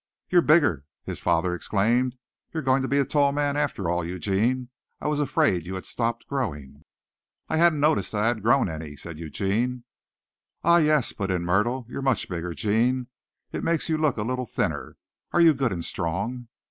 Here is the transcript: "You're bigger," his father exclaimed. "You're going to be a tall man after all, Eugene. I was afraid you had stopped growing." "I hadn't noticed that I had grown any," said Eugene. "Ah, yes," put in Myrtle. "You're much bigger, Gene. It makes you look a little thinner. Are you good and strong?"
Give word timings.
"You're 0.31 0.41
bigger," 0.41 0.83
his 1.03 1.19
father 1.19 1.53
exclaimed. 1.53 2.17
"You're 2.51 2.63
going 2.63 2.81
to 2.81 2.87
be 2.87 2.97
a 2.97 3.05
tall 3.05 3.31
man 3.31 3.55
after 3.55 3.87
all, 3.87 4.03
Eugene. 4.03 4.69
I 4.99 5.07
was 5.07 5.19
afraid 5.19 5.67
you 5.67 5.75
had 5.75 5.85
stopped 5.85 6.25
growing." 6.27 6.85
"I 7.47 7.57
hadn't 7.57 7.81
noticed 7.81 8.11
that 8.13 8.21
I 8.21 8.27
had 8.29 8.41
grown 8.41 8.67
any," 8.67 8.95
said 8.95 9.19
Eugene. 9.19 9.83
"Ah, 10.63 10.77
yes," 10.77 11.11
put 11.13 11.29
in 11.29 11.43
Myrtle. 11.45 11.85
"You're 11.87 12.01
much 12.01 12.27
bigger, 12.27 12.55
Gene. 12.55 13.09
It 13.51 13.63
makes 13.63 13.89
you 13.89 13.97
look 13.99 14.17
a 14.17 14.23
little 14.23 14.47
thinner. 14.47 14.97
Are 15.33 15.39
you 15.41 15.53
good 15.53 15.71
and 15.71 15.85
strong?" 15.85 16.47